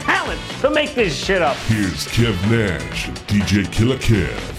[0.00, 1.56] talent to make this shit up.
[1.68, 4.56] Here's Kev Nash DJ Killer Kev.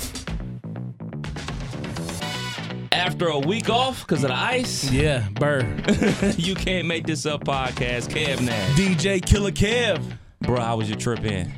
[2.91, 5.61] After a week off because of the ice, Yeah, Burr.
[6.37, 8.09] you can't make this up podcast.
[8.09, 8.77] Kev Nash.
[8.77, 10.01] DJ Killer Kev.
[10.41, 11.51] Bro, how was your trip in?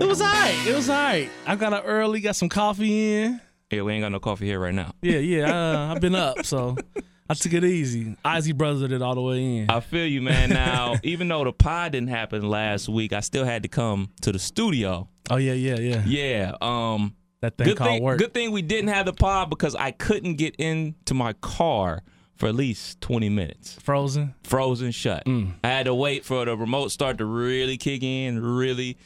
[0.00, 0.54] It was alright.
[0.66, 1.28] It was alright.
[1.46, 3.40] I got up early, got some coffee in.
[3.70, 4.92] Yeah, we ain't got no coffee here right now.
[5.02, 5.52] Yeah, yeah.
[5.88, 6.76] Uh, I've been up, so
[7.30, 8.16] I took it easy.
[8.36, 9.70] Izzy brothered it all the way in.
[9.70, 10.48] I feel you, man.
[10.50, 14.32] Now, even though the pod didn't happen last week, I still had to come to
[14.32, 15.08] the studio.
[15.30, 16.02] Oh yeah, yeah, yeah.
[16.06, 16.52] Yeah.
[16.60, 17.14] Um.
[17.40, 18.02] That thing Good called thing.
[18.02, 18.18] work.
[18.18, 22.02] Good thing we didn't have the pod because I couldn't get into my car
[22.36, 23.76] for at least twenty minutes.
[23.82, 24.34] Frozen.
[24.42, 25.24] Frozen shut.
[25.24, 25.52] Mm.
[25.62, 28.96] I had to wait for the remote start to really kick in, really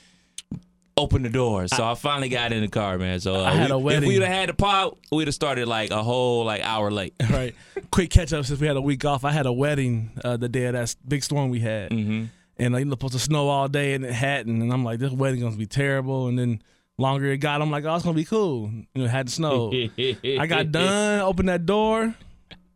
[1.03, 1.67] open the door.
[1.69, 3.21] So I, finally got in the car, man.
[3.21, 4.03] So uh, I had we- a wedding.
[4.05, 7.15] If we'd have had the pod, we'd have started like a whole like hour late.
[7.31, 7.55] right.
[7.91, 9.25] Quick catch up since we had a week off.
[9.25, 11.91] I had a wedding uh, the day of that big storm we had.
[11.91, 12.25] Mm-hmm.
[12.59, 14.63] And like, it was supposed to snow all day and it hadn't.
[14.63, 16.29] And I'm like, this wedding's gonna be terrible.
[16.29, 16.63] And then
[16.99, 18.71] longer it got, I'm like, oh, it's gonna be cool.
[18.95, 19.73] You know, had to snow.
[19.73, 22.15] I got done, opened that door.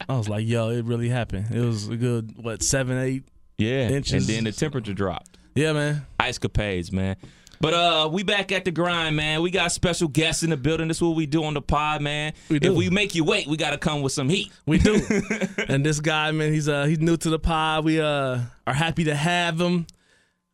[0.09, 1.55] I was like, yo, it really happened.
[1.55, 3.25] It was a good, what, seven, eight?
[3.59, 4.13] Yeah, Inches.
[4.13, 5.39] and then the temperature dropped.
[5.55, 6.07] Yeah, man.
[6.21, 7.17] Ice capades, man.
[7.61, 9.43] But uh, we back at the grind, man.
[9.43, 10.89] We got special guests in the building.
[10.89, 12.33] This is what we do on the pod, man.
[12.49, 12.73] We do.
[12.73, 14.53] If we make you wait, we got to come with some heat.
[14.67, 15.01] We do.
[15.69, 17.85] and this guy, man, he's uh he's new to the pod.
[17.85, 19.87] We uh are happy to have him.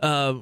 [0.00, 0.34] Uh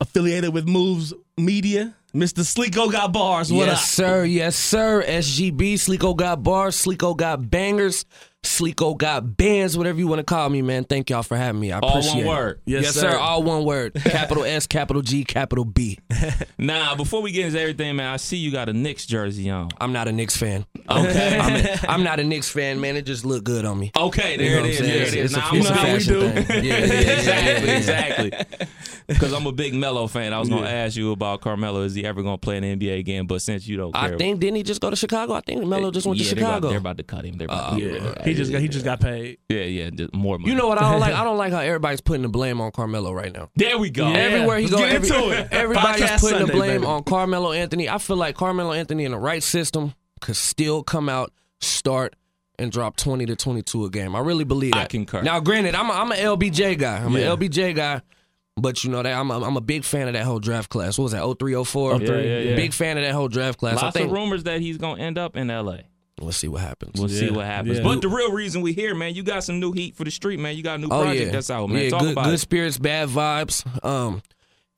[0.00, 1.94] affiliated with Moves Media.
[2.14, 2.40] Mr.
[2.40, 3.50] Sleeko got bars.
[3.50, 3.88] What yes, up?
[3.88, 4.24] sir.
[4.24, 5.02] Yes, sir.
[5.02, 5.74] SGB.
[5.74, 6.76] Sleeko got bars.
[6.76, 8.04] Sleeko got bangers.
[8.44, 9.78] Sleeko got bands.
[9.78, 10.82] Whatever you want to call me, man.
[10.84, 11.70] Thank y'all for having me.
[11.70, 12.28] I All appreciate one it.
[12.28, 12.60] word.
[12.66, 13.12] Yes, Yes, sir.
[13.12, 13.16] sir.
[13.18, 13.94] All one word.
[14.04, 15.98] Capital S, capital G, capital B.
[16.58, 19.70] Nah, before we get into everything, man, I see you got a Knicks jersey on.
[19.80, 20.64] I'm not a Knicks fan.
[20.88, 21.38] Okay.
[21.40, 22.94] I'm, a, I'm not a Knicks fan, man.
[22.96, 23.90] It just looked good on me.
[23.98, 24.78] Okay, You there know it is.
[24.78, 25.14] There it is.
[25.14, 26.30] It's, Now, a, I'm it's a how we fashion do.
[26.42, 26.64] thing.
[26.64, 28.32] Yeah, yeah, yeah, exactly.
[29.08, 30.32] Because I'm a big Melo fan.
[30.32, 31.82] I was gonna ask you about Carmelo.
[31.82, 33.26] Is he ever gonna play in the NBA again?
[33.26, 35.32] But since you don't care, I think didn't he just go to Chicago?
[35.34, 36.68] I think Melo just went to they're about- Chicago.
[36.68, 37.36] They're about, to cut him.
[37.38, 38.22] They're about to, uh, Yeah.
[38.32, 39.38] He just got he just got paid.
[39.48, 40.50] yeah, yeah, just more money.
[40.50, 41.14] You know what I don't like?
[41.14, 43.50] I don't like how everybody's putting the blame on Carmelo right now.
[43.56, 44.08] There we go.
[44.08, 44.16] Yeah.
[44.18, 45.48] Everywhere he let's get every- into it.
[45.52, 46.86] everybody's Podcast putting the blame baby.
[46.86, 47.88] on Carmelo Anthony.
[47.88, 52.16] I feel like Carmelo Anthony in the right system could still come out, start,
[52.58, 54.14] and drop 20 to 22 a game.
[54.14, 54.90] I really believe I that.
[54.90, 55.22] concur.
[55.22, 56.98] Now, granted, I'm a, I'm an LBJ guy.
[56.98, 57.32] I'm Yeah.
[57.32, 58.00] an LBJ guy.
[58.54, 60.98] But you know that I'm a, I'm a big fan of that whole draft class.
[60.98, 61.24] What was that?
[61.38, 62.02] 03, 04?
[62.02, 62.54] Yeah, yeah, yeah.
[62.54, 63.76] Big fan of that whole draft class.
[63.76, 65.78] Lots I think of rumors that he's gonna end up in LA.
[66.22, 66.98] We'll see what happens.
[67.00, 67.78] We'll see what happens.
[67.78, 67.84] yeah.
[67.84, 70.38] But the real reason we here, man, you got some new heat for the street,
[70.38, 70.56] man.
[70.56, 71.84] You got a new Oh project yeah, that's out, man.
[71.84, 72.38] Yeah, Talk good, about good it.
[72.38, 73.84] spirits, bad vibes.
[73.84, 74.22] Um,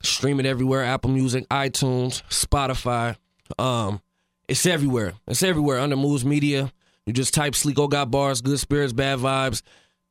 [0.03, 3.15] stream it everywhere: Apple Music, iTunes, Spotify.
[3.59, 4.01] Um,
[4.47, 5.13] it's everywhere.
[5.27, 6.71] It's everywhere under Moves Media.
[7.05, 9.61] You just type "Sleeko Got Bars," "Good Spirits, Bad Vibes,"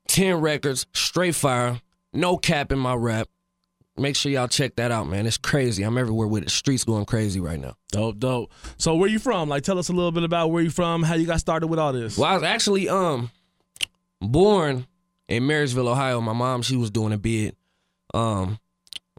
[0.06, 1.81] ten records, straight fire,
[2.12, 3.28] no cap in my rap.
[3.97, 5.25] Make sure y'all check that out, man.
[5.25, 5.84] It's crazy.
[5.84, 6.50] I'm everywhere with it.
[6.50, 7.77] Streets going crazy right now.
[7.93, 8.53] Dope, dope.
[8.77, 9.49] So where you from?
[9.49, 11.78] Like tell us a little bit about where you from, how you got started with
[11.78, 12.19] all this.
[12.19, 13.31] Well, I was actually um
[14.21, 14.87] born
[15.28, 16.21] in Marysville, Ohio.
[16.21, 17.54] My mom, she was doing a bid.
[18.12, 18.59] Um,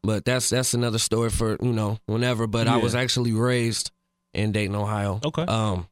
[0.04, 2.46] but that's that's another story for you know whenever.
[2.46, 3.92] But I was actually raised
[4.34, 5.22] in Dayton, Ohio.
[5.26, 5.44] Okay.
[5.44, 5.88] Um,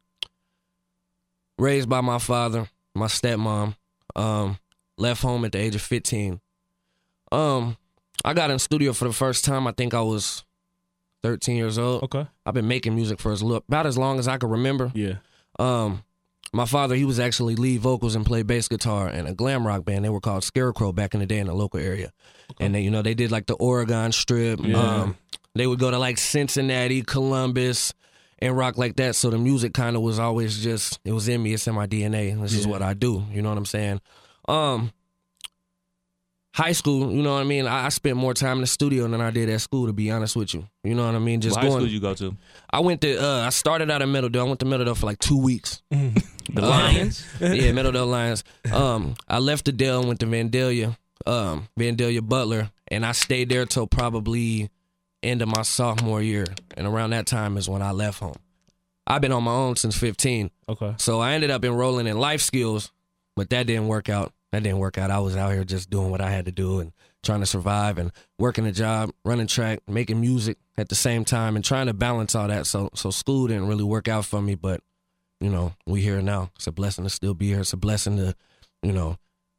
[1.58, 3.76] raised by my father, my stepmom.
[4.16, 4.60] Um,
[4.98, 6.42] left home at the age of fifteen.
[7.32, 7.78] Um,
[8.24, 9.68] I got in studio for the first time.
[9.68, 10.44] I think I was
[11.22, 12.04] thirteen years old.
[12.04, 12.26] Okay.
[12.46, 14.92] I've been making music for as lo- about as long as I can remember.
[14.94, 15.16] Yeah.
[15.60, 16.04] Um,
[16.56, 19.86] my father, he was actually lead vocals and played bass guitar in a glam rock
[19.86, 20.06] band.
[20.06, 22.12] They were called Scarecrow back in the day in the local area.
[22.52, 22.66] okay.
[22.66, 24.60] And they, you know, they did like the Oregon Strip.
[24.64, 24.78] Yeah.
[24.78, 25.18] Um,
[25.56, 27.94] they would go to like Cincinnati, Columbus,
[28.40, 29.16] and rock like that.
[29.16, 31.54] So the music kind of was always just it was in me.
[31.54, 32.40] It's in my DNA.
[32.40, 33.24] This is what I do.
[33.32, 34.02] You know what I'm saying?
[34.48, 34.92] Um,
[36.54, 37.66] high school, you know what I mean.
[37.68, 39.88] I, I spent more time in the studio than I did at school.
[39.88, 41.42] To be honest with you, you know what I mean.
[41.42, 41.82] Just What high going.
[41.82, 42.36] school you go to?
[42.70, 43.18] I went to.
[43.24, 44.42] Uh, I started out at Meadowdale.
[44.42, 45.82] I went to Meadowdale for like two weeks.
[45.90, 46.22] The
[46.58, 47.26] Uh, Lions.
[47.42, 48.44] yeah, Meadowdale Lions.
[48.72, 50.96] Um, I left the Dale and went to Vandalia,
[51.26, 54.70] um, Vandalia Butler, and I stayed there till probably
[55.24, 56.46] end of my sophomore year.
[56.78, 58.36] And around that time is when I left home.
[59.08, 60.50] I've been on my own since 15.
[60.70, 60.94] Okay.
[60.98, 62.92] So I ended up enrolling in life skills,
[63.36, 64.32] but that didn't work out.
[64.54, 65.10] That didn't work out.
[65.10, 66.92] I was out here just doing what I had to do and
[67.24, 71.56] trying to survive and working a job, running track, making music at the same time,
[71.56, 72.68] and trying to balance all that.
[72.68, 74.82] So so school didn't really work out for me, but
[75.40, 76.52] you know we here now.
[76.56, 77.62] It's a blessing to still be here.
[77.62, 78.36] It's a blessing to
[78.84, 79.18] you know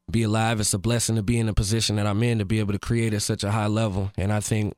[0.08, 0.61] be alive.
[0.61, 2.79] It's a blessing to be in the position that I'm in to be able to
[2.79, 4.12] create at such a high level.
[4.17, 4.75] And I think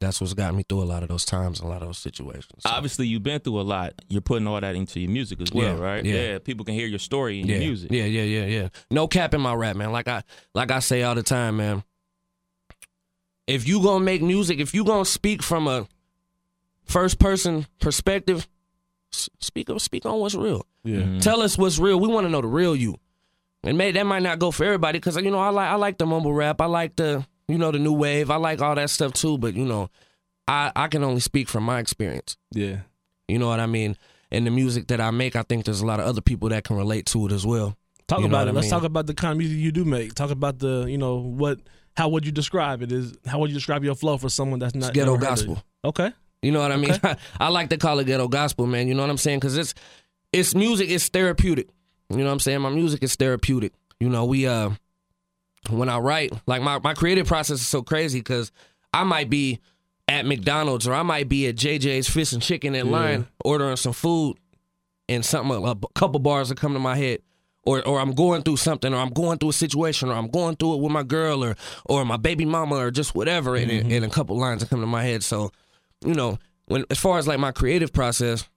[0.00, 2.60] that's what's got me through a lot of those times, a lot of those situations.
[2.60, 3.94] So, Obviously, you've been through a lot.
[4.08, 6.04] You're putting all that into your music as well, Yeah, right?
[6.04, 6.38] yeah.
[6.38, 7.90] People can hear your story in yeah, your music.
[7.90, 8.68] yeah, yeah, yeah, yeah.
[8.90, 9.90] No cap in my rap, man.
[9.92, 10.22] Like I
[10.54, 11.82] like I say all the time, man.
[13.46, 15.88] If you gonna make music, if you gonna speak from a
[16.84, 18.46] first person perspective,
[19.12, 20.66] s- speak speak on what's real.
[20.84, 20.98] Yeah.
[20.98, 21.18] Mm-hmm.
[21.20, 21.98] Tell us what's real.
[21.98, 22.96] We want to know the real you.
[23.64, 25.98] And may that might not go for everybody because you know I like I like
[25.98, 26.60] the mumble rap.
[26.60, 28.30] I like the you know the new wave.
[28.30, 29.38] I like all that stuff too.
[29.38, 29.90] But you know,
[30.46, 32.36] I I can only speak from my experience.
[32.52, 32.80] Yeah.
[33.26, 33.96] You know what I mean?
[34.30, 36.64] And the music that I make, I think there's a lot of other people that
[36.64, 37.76] can relate to it as well.
[38.06, 38.54] Talk You about it.
[38.54, 38.70] Let's mean?
[38.70, 40.14] talk about the kind of music you do make.
[40.14, 41.60] Talk about the, you know, what
[41.96, 42.92] how would you describe it?
[42.92, 45.32] Is how would you describe your flow for someone that's not It's ghetto never heard
[45.32, 45.62] of gospel.
[45.84, 46.12] Okay.
[46.42, 46.96] You know what I mean?
[47.40, 48.88] I like to call it ghetto gospel, man.
[48.88, 49.40] You know what I'm saying?
[49.40, 49.74] Because it's
[50.32, 50.90] it's music.
[50.90, 51.68] It's therapeutic.
[52.10, 52.60] You know what I'm saying?
[52.60, 53.72] My music is therapeutic.
[54.00, 54.70] You know, we uh
[55.68, 58.52] when I write, like my my creative process is so crazy because
[58.92, 59.60] I might be
[60.08, 63.92] at McDonald's or I might be at JJ's Fish and Chicken in line ordering some
[63.92, 64.38] food,
[65.08, 67.20] and something a, couple bars will come to my head.
[67.64, 70.56] Or, or I'm going through something, or I'm going through a situation, or I'm going
[70.56, 71.54] through it with my girl, or
[71.84, 74.04] or my baby mama, or just whatever, and, and mm-hmm.
[74.04, 75.22] a couple lines will come to my head.
[75.22, 75.50] So,
[76.02, 78.48] you know, when as far as like my creative process,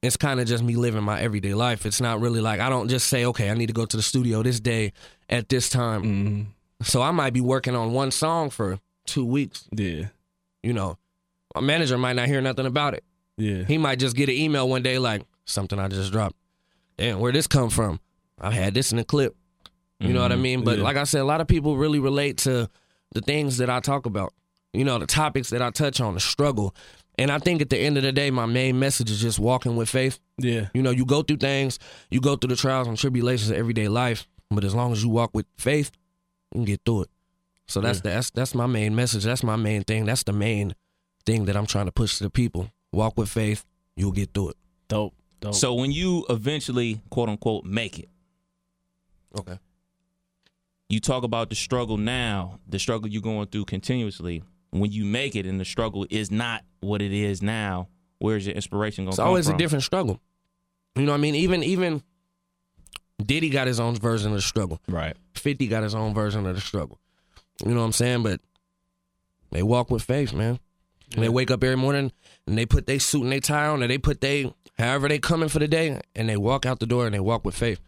[0.00, 1.84] it's kind of just me living my everyday life.
[1.84, 4.02] It's not really like I don't just say, okay, I need to go to the
[4.02, 4.92] studio this day
[5.32, 6.02] at this time.
[6.02, 6.42] Mm-hmm.
[6.82, 9.68] So I might be working on one song for two weeks.
[9.72, 10.06] Yeah.
[10.62, 10.98] You know,
[11.54, 13.04] my manager might not hear nothing about it.
[13.36, 13.64] Yeah.
[13.64, 16.36] He might just get an email one day like something I just dropped.
[16.98, 17.98] Damn, where this come from?
[18.40, 19.34] I had this in a clip.
[19.98, 20.64] You know what I mean?
[20.64, 20.84] But Yeah.
[20.84, 22.68] like I said, a lot of people really relate to
[23.12, 24.32] the things that I talk about.
[24.72, 26.74] You know, the topics that I touch on, the struggle.
[27.18, 29.76] And I think at the end of the day, my main message is just walking
[29.76, 30.18] with faith.
[30.38, 30.68] Yeah.
[30.74, 31.78] You know, you go through things,
[32.10, 35.08] you go through the trials and tribulations of everyday life, but as long as you
[35.10, 35.90] walk with faith,
[36.52, 37.10] you can get through it.
[37.66, 39.24] So that's that's that's my main message.
[39.24, 40.04] That's my main thing.
[40.04, 40.74] That's the main
[41.24, 42.70] thing that I'm trying to push to the people.
[42.92, 43.64] Walk with faith,
[43.96, 44.56] you'll get through it.
[44.88, 45.14] Dope.
[45.40, 45.54] Dope.
[45.54, 48.08] So when you eventually, quote unquote, make it,
[49.38, 49.58] Okay.
[50.88, 54.42] you talk about the struggle now, the struggle you're going through continuously.
[54.70, 57.88] When you make it and the struggle is not what it is now,
[58.18, 59.54] where's your inspiration going It's to come always from?
[59.54, 60.20] a different struggle.
[60.96, 61.34] You know what I mean?
[61.34, 62.02] Even even
[63.26, 64.80] Diddy got his own version of the struggle.
[64.88, 65.16] Right.
[65.34, 66.98] 50 got his own version of the struggle.
[67.64, 68.22] You know what I'm saying?
[68.22, 68.40] But
[69.50, 70.58] they walk with faith, man.
[71.14, 72.10] And they wake up every morning
[72.46, 75.18] and they put their suit and their tie on and they put they however they
[75.18, 77.80] coming for the day and they walk out the door and they walk with faith.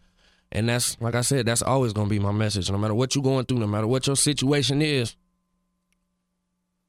[0.51, 2.69] And that's like I said, that's always gonna be my message.
[2.69, 5.15] No matter what you're going through, no matter what your situation is,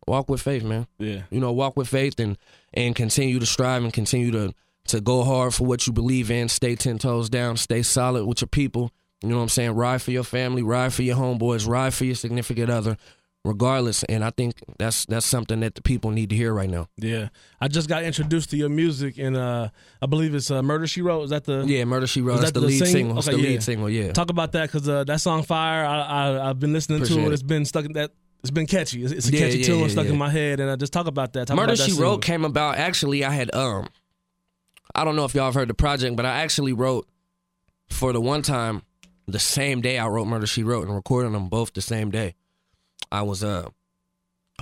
[0.07, 0.87] walk with faith, man.
[0.99, 1.23] yeah.
[1.31, 2.37] You know, walk with faith and
[2.75, 4.55] and continue to strive and continue to
[4.87, 6.49] to go hard for what you believe in.
[6.49, 7.57] Stay ten toes down.
[7.57, 8.91] Stay solid with your people.
[9.23, 9.73] You know what I'm saying?
[9.73, 10.63] Ride for your family.
[10.63, 11.67] Ride for your homeboys.
[11.69, 12.97] Ride for your significant other.
[13.45, 16.89] Regardless, and I think that's that's something that the people need to hear right now.
[16.97, 17.29] Yeah.
[17.61, 19.69] I just got introduced to your music and uh
[20.03, 21.23] I believe it's uh, Murder She Wrote.
[21.23, 22.35] Is that the Yeah, Murder She Wrote.
[22.35, 23.19] Is That's that the the lead sing- single.
[23.21, 23.49] Okay, the yeah.
[23.51, 23.89] lead single.
[23.89, 24.13] Yeah.
[24.13, 27.27] Talk about that because uh, that song "Fire" I, I I've been listening Appreciate to
[27.27, 27.31] it.
[27.31, 27.35] it.
[27.35, 28.11] It's been stuck in that.
[28.41, 29.05] It's been catchy.
[29.05, 30.93] It's, it's a Yeah, catchy yeah, tune yeah, stuck in my head, and I just
[30.93, 31.47] talk about that.
[31.47, 32.11] Talk Murder about that She single.
[32.15, 32.79] Wrote came about.
[32.79, 33.87] Actually, I had um,
[34.95, 37.07] I don't know if y'all have heard the project, but I actually wrote
[37.89, 38.83] for the one time
[39.27, 42.35] the same day I wrote Murder She Wrote and recorded them both the same day.
[43.13, 43.69] I was uh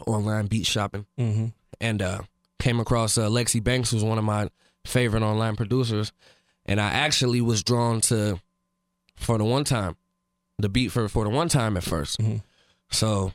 [0.06, 1.52] online beat shopping Mhm.
[1.80, 2.22] and uh
[2.58, 4.48] came across uh, Lexi Banks, who's one of my
[4.86, 6.12] favorite online producers,
[6.66, 8.40] and I actually was drawn to
[9.16, 9.96] for the one time
[10.58, 12.42] the beat for for the one time at 1st Mhm.
[12.90, 13.32] So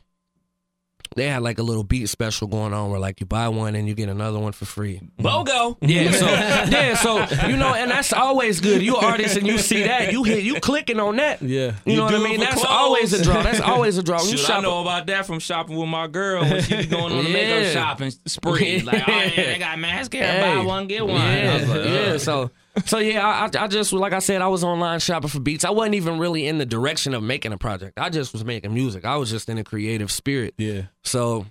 [1.16, 3.88] they had like a little beat special going on where like you buy one and
[3.88, 5.00] you get another one for free.
[5.18, 5.26] Mm-hmm.
[5.26, 5.76] BOGO.
[5.80, 8.80] Yeah, so yeah, so you know, and that's always good.
[8.80, 11.42] You artists and you see that, you hit you clicking on that.
[11.42, 11.72] Yeah.
[11.84, 12.38] You, know what I mean?
[12.38, 12.66] That's clothes.
[12.68, 13.42] always a draw.
[13.42, 14.18] That's always a draw.
[14.18, 16.76] When you Shoot, I shop know about that from shopping with my girl when she
[16.76, 17.72] be going on the makeup Yeah.
[17.72, 18.80] shopping spree.
[18.82, 20.26] Like, oh, yeah, they got mascara.
[20.26, 20.40] Hey.
[20.58, 21.20] Buy one, get one.
[21.20, 22.16] I was Yeah, like, yeah.
[22.18, 22.50] So,
[22.86, 25.64] so yeah, I, I just like I said, I was online shopping for beats.
[25.64, 27.98] I wasn't even really in the direction of making a project.
[27.98, 29.04] I just was making music.
[29.04, 30.54] I was just in a creative spirit.
[30.58, 30.82] Yeah.
[31.02, 31.46] So,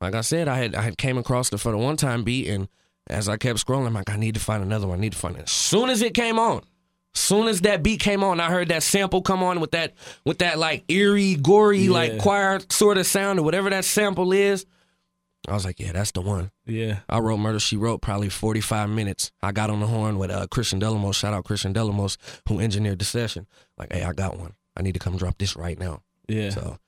[0.00, 2.48] like I said, I had I had came across the for the one time beat,
[2.48, 2.68] and
[3.08, 4.98] as I kept scrolling, I'm like, I need to find another one.
[4.98, 5.42] I need to find it.
[5.42, 6.62] As soon as it came on,
[7.18, 10.38] soon as that beat came on, I heard that sample come on with that with
[10.38, 14.64] that like eerie, gory, like choir sort of sound or whatever that sample is.
[15.46, 16.50] I was like, yeah, that's the one.
[16.66, 16.98] Yeah.
[17.08, 19.30] I wrote Murder She Wrote probably 45 minutes.
[19.42, 21.14] I got on the horn with uh, Christian Delamos.
[21.14, 22.16] Shout out Christian Delamos,
[22.48, 23.46] who engineered the session.
[23.78, 24.54] Like, hey, I got one.
[24.76, 26.02] I need to come drop this right now.
[26.28, 26.50] Yeah.
[26.50, 26.78] So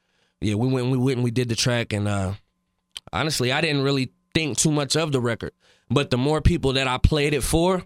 [0.40, 2.32] yeah, we went we went and we did the track and uh
[3.12, 5.52] honestly I didn't really think too much of the record.
[5.88, 7.82] But the more people that I played it for,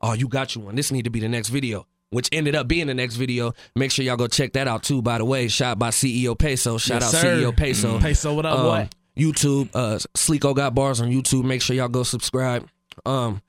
[0.00, 0.74] oh, you got you one.
[0.76, 1.86] This need to be the next video.
[2.10, 3.52] Which ended up being the next video.
[3.74, 5.02] Make sure y'all go check that out too.
[5.02, 6.78] By the way, shot by CEO Peso.
[6.78, 7.36] Shout Yes, out sir.
[7.38, 7.98] CEO Peso.
[7.98, 8.88] Peso, what up, Um, boy?
[9.16, 11.44] YouTube, uh, Sleeko got bars on YouTube.
[11.44, 12.68] Make sure y'all go subscribe.
[13.04, 13.42] Um,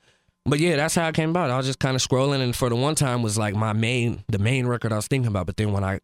[0.45, 1.49] but yeah, that's how it came about.
[1.49, 4.23] I was just kind of scrolling, and for the one time was like my main,
[4.29, 5.45] the main record I was thinking about.
[5.45, 5.99] But then when I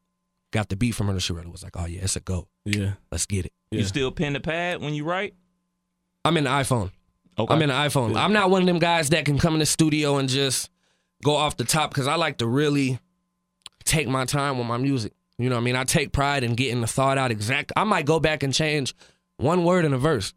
[0.51, 2.47] got the beat from Murder She Wrote, it was like, oh yeah, it's a go.
[2.65, 2.93] Yeah.
[3.11, 3.53] Let's get it.
[3.71, 5.33] You still pen the pad when you write?
[6.25, 6.91] I'm in the iPhone.
[7.37, 7.53] Okay.
[7.53, 8.15] I'm in the iPhone.
[8.15, 10.69] I'm not one of them guys that can come in the studio and just
[11.23, 12.99] go off the top because I like to really
[13.85, 15.13] take my time with my music.
[15.37, 15.75] You know what I mean?
[15.75, 17.71] I take pride in getting the thought out exact.
[17.75, 18.93] I might go back and change
[19.37, 20.33] one word in a verse.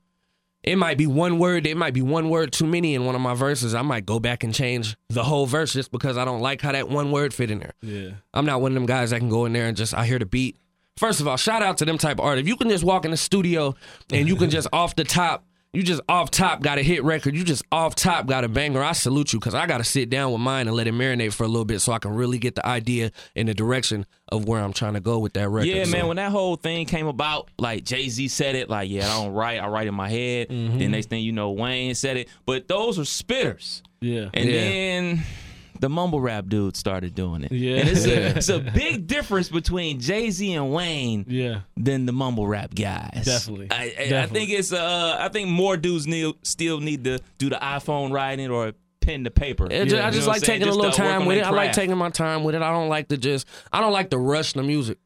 [0.63, 3.21] It might be one word, it might be one word too many in one of
[3.21, 3.73] my verses.
[3.73, 6.73] I might go back and change the whole verse just because I don't like how
[6.73, 7.75] that one word fit in there.
[7.83, 8.11] Yeah.
[8.35, 10.19] I'm not one of them guys that can go in there and just I hear
[10.19, 10.57] the beat.
[10.97, 12.39] First of all, shout out to them type of art.
[12.39, 13.77] If you can just walk in the studio
[14.11, 17.37] and you can just off the top, you just off top got a hit record,
[17.37, 18.83] you just off top got a banger.
[18.83, 21.35] I salute you because I got to sit down with mine and let it marinate
[21.35, 24.49] for a little bit so I can really get the idea and the direction of
[24.49, 25.69] where I'm trying to go with that record.
[25.69, 26.07] Yeah, man.
[26.07, 29.33] When that whole thing came about, like Jay Z said it, like, yeah, I don't
[29.35, 30.49] write, I write in my head.
[30.49, 30.79] Mm-hmm.
[30.79, 32.29] Then next thing you know, Wayne said it.
[32.47, 33.83] But those are spitters.
[34.01, 34.31] Yeah.
[34.33, 34.61] And Yeah.
[34.61, 35.23] then
[35.81, 37.53] the mumble rap dude started doing it.
[37.53, 37.77] Yeah.
[37.79, 41.61] And it's a, it's a big difference between Jay Z and Wayne Yeah.
[41.77, 43.25] than the mumble rap guys.
[43.25, 43.69] Definitely.
[43.71, 47.49] I, I, I think it's uh I think more dudes need, still need to do
[47.51, 49.67] the iPhone writing or pen to paper.
[49.71, 50.61] It ju- I know just what like I'm saying?
[50.61, 51.49] taking a little time with their it.
[51.49, 52.63] I like taking my time with it.
[52.63, 53.47] I don't like to just.
[53.73, 54.99] I don't like to rush the music.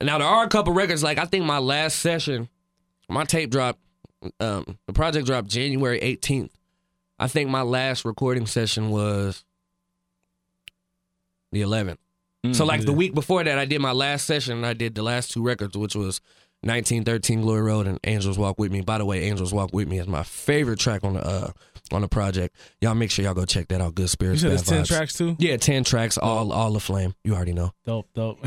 [0.00, 1.02] Now there are a couple records.
[1.02, 2.48] Like I think my last session,
[3.08, 3.80] my tape dropped.
[4.38, 6.50] Um, the project dropped January 18th.
[7.18, 9.44] I think my last recording session was
[11.52, 11.98] the 11th.
[12.52, 14.56] so like the week before that, I did my last session.
[14.56, 16.20] and I did the last two records, which was
[16.62, 18.80] 1913 Glory Road and Angels Walk With Me.
[18.80, 21.50] By the way, Angels Walk With Me is my favorite track on the uh,
[21.92, 22.56] on the project.
[22.80, 23.94] Y'all make sure y'all go check that out.
[23.94, 24.40] Good You spirits.
[24.42, 24.86] said Bad it's 10 Vibes.
[24.88, 25.36] tracks too?
[25.38, 27.14] Yeah, ten tracks, all all the flame.
[27.24, 27.72] You already know.
[27.84, 28.38] Dope, dope.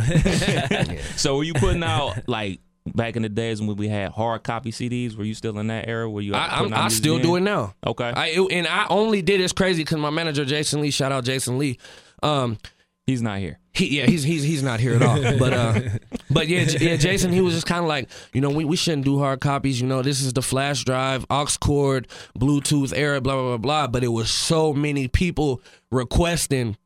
[1.17, 2.59] So were you putting out like
[2.93, 5.15] back in the days when we had hard copy CDs?
[5.17, 6.09] Were you still in that era?
[6.09, 6.33] Were you?
[6.35, 7.23] I, I'm, out I still then?
[7.23, 7.75] do it now.
[7.85, 11.11] Okay, I it, and I only did this crazy because my manager Jason Lee, shout
[11.11, 11.77] out Jason Lee.
[12.23, 12.57] Um,
[13.05, 13.59] he's not here.
[13.73, 15.21] he yeah he's he's he's not here at all.
[15.37, 15.79] But uh,
[16.29, 18.75] but yeah J- yeah Jason he was just kind of like you know we we
[18.75, 19.79] shouldn't do hard copies.
[19.81, 22.07] You know this is the flash drive, aux cord,
[22.37, 23.87] Bluetooth era, blah blah blah blah.
[23.87, 26.77] But it was so many people requesting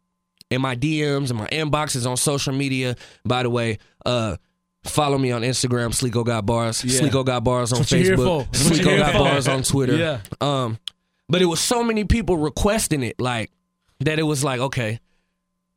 [0.49, 2.95] in my DMs and my inboxes on social media.
[3.25, 4.37] By the way, uh.
[4.85, 6.85] Follow me on Instagram, Sleeko Got Bars.
[6.85, 7.01] Yeah.
[7.01, 8.47] Sleeko Got Bars on That's what you're Facebook.
[8.51, 9.17] Sleeko Got for.
[9.19, 9.97] Bars on Twitter.
[9.97, 10.21] Yeah.
[10.39, 10.79] Um,
[11.27, 13.51] but it was so many people requesting it, like
[13.99, 14.19] that.
[14.19, 15.01] It was like, okay,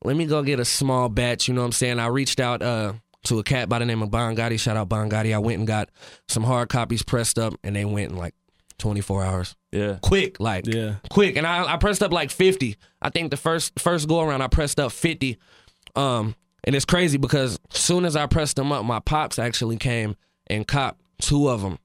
[0.05, 1.49] let me go get a small batch.
[1.49, 1.99] You know what I'm saying?
[1.99, 2.95] I reached out uh,
[3.25, 4.59] to a cat by the name of Bon Gotti.
[4.59, 5.35] Shout out Bon Gotti.
[5.35, 5.91] I went and got
[6.29, 8.35] some hard copies pressed up, and they went in like
[8.79, 9.57] 24 hours.
[9.71, 9.99] Yeah.
[10.03, 10.97] Quick, like Yeah.
[11.11, 11.37] quick.
[11.37, 12.77] And I, I pressed up like 50.
[13.01, 15.39] I think the first first go around I pressed up 50.
[15.95, 19.77] Um, and it's crazy because as soon as I pressed them up, my pops actually
[19.77, 20.17] came
[20.49, 21.79] and copped two of them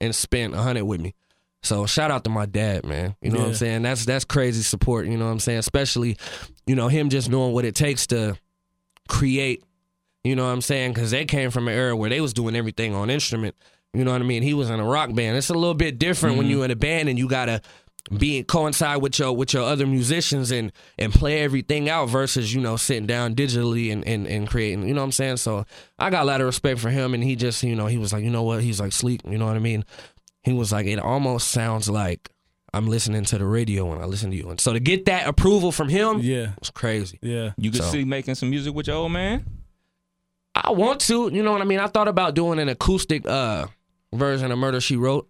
[0.00, 1.14] and spent a hundred with me.
[1.62, 3.16] So shout out to my dad, man.
[3.20, 3.82] You know what I'm saying?
[3.82, 5.06] That's that's crazy support.
[5.06, 5.58] You know what I'm saying?
[5.58, 6.16] Especially,
[6.66, 8.36] you know, him just knowing what it takes to
[9.08, 9.64] create.
[10.24, 10.92] You know what I'm saying?
[10.92, 13.56] Because they came from an era where they was doing everything on instrument.
[13.92, 14.42] You know what I mean?
[14.42, 15.36] He was in a rock band.
[15.36, 16.56] It's a little bit different when mm-hmm.
[16.56, 17.62] you're in a band and you gotta
[18.16, 22.60] be coincide with your with your other musicians and and play everything out versus you
[22.60, 25.66] know sitting down digitally and, and and creating you know what I'm saying so
[25.98, 28.12] I got a lot of respect for him and he just you know he was
[28.12, 29.84] like you know what he's like sleep you know what I mean
[30.42, 32.30] he was like it almost sounds like
[32.74, 35.26] I'm listening to the radio when I listen to you and so to get that
[35.26, 36.52] approval from him Yeah.
[36.58, 37.52] was crazy Yeah.
[37.56, 39.44] You could So- see making some music with your old man.
[40.54, 43.66] I want to you know what I mean I thought about doing an acoustic uh
[44.12, 45.28] version of Murder She Wrote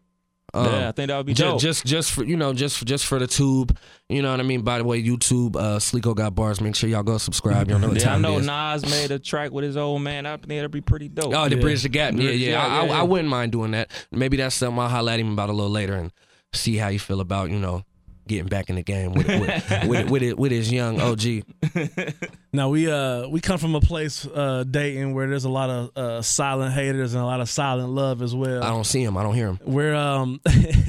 [0.54, 1.60] Um, yeah, I think that would be Ju- dope.
[1.60, 3.76] Just, just for you know, just just for the tube,
[4.08, 4.62] you know what I mean.
[4.62, 6.60] By the way, YouTube, uh, Sleeko got bars.
[6.60, 7.68] Make sure y'all go subscribe.
[7.68, 8.46] Y'all know what yeah, I time know it is.
[8.46, 10.24] Nas made a track with his old man.
[10.24, 11.34] I think that'd be pretty dope.
[11.34, 11.60] Oh, to Yeah.
[11.60, 12.14] bridge the gap.
[12.14, 12.50] Yeah, Bridge- yeah.
[12.52, 13.00] yeah, I, yeah, I.
[13.00, 13.90] I wouldn't mind doing that.
[14.10, 16.10] Maybe that's something I'll holler at him about a little later and
[16.54, 17.84] see how you feel about you know
[18.28, 21.42] getting back in the game with with with, with, it, with his young OG.
[22.52, 25.96] Now we uh we come from a place uh dating where there's a lot of
[25.96, 28.62] uh silent haters and a lot of silent love as well.
[28.62, 29.16] I don't see him.
[29.16, 29.58] I don't hear him.
[29.64, 30.40] where um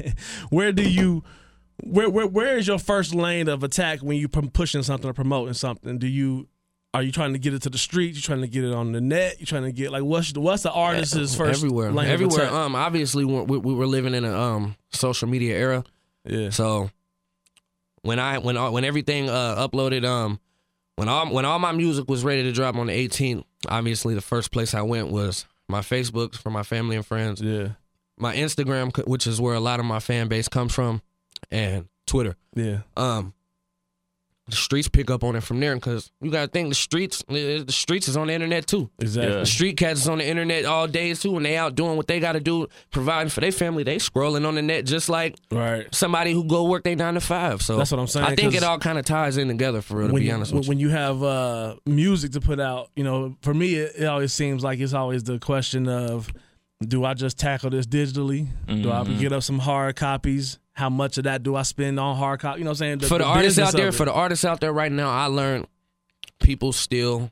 [0.50, 1.22] where do you
[1.82, 5.12] where where where is your first lane of attack when you pr- pushing something or
[5.12, 5.98] promoting something?
[5.98, 6.48] Do you
[6.92, 8.14] are you trying to get it to the street?
[8.16, 9.38] You trying to get it on the net?
[9.38, 12.46] You trying to get like what's what's the artist's first everywhere, lane of everywhere.
[12.46, 12.52] attack?
[12.52, 15.84] Um, obviously we, we, we were living in a um social media era.
[16.24, 16.90] yeah, So
[18.02, 20.40] when I when all- when everything uh, uploaded um
[20.96, 24.20] when all when all my music was ready to drop on the 18th, obviously the
[24.20, 27.40] first place I went was My Facebook for my family and friends.
[27.40, 27.70] Yeah.
[28.18, 31.00] My Instagram, which is where a lot of my fan base comes from,
[31.50, 32.36] and Twitter.
[32.54, 32.80] Yeah.
[32.96, 33.32] Um,
[34.50, 37.24] the streets pick up on it from there because you got to think the streets,
[37.28, 38.90] the the streets is on the internet too.
[38.98, 39.34] Exactly.
[39.40, 42.06] The street cats is on the internet all day too, and they out doing what
[42.06, 43.82] they got to do, providing for their family.
[43.82, 45.86] They scrolling on the net just like Right.
[45.94, 47.62] somebody who go work their nine to five.
[47.62, 49.96] So That's what I'm saying, I think it all kind of ties in together for
[49.98, 50.08] real.
[50.08, 50.68] To when be you, honest when, with you.
[50.70, 54.32] when you have uh, music to put out, you know, for me, it, it always
[54.32, 56.32] seems like it's always the question of,
[56.86, 58.46] do I just tackle this digitally?
[58.66, 59.18] Do I Mm-hmm.
[59.20, 60.58] get up some hard copies?
[60.80, 62.60] How much of that do I spend on hard copy?
[62.60, 63.00] You know what I'm saying?
[63.00, 65.66] for the, artists out there, for the artists out there right now, I learned
[66.40, 67.30] people still